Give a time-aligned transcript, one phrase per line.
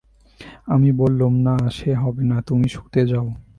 [0.65, 3.27] আমি বললুম, না, সে হবে না তুমি শুতে যাও।